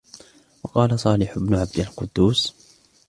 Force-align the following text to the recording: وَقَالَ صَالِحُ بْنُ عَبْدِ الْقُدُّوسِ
وَقَالَ 0.63 0.99
صَالِحُ 0.99 1.37
بْنُ 1.39 1.55
عَبْدِ 1.55 1.79
الْقُدُّوسِ 1.79 2.53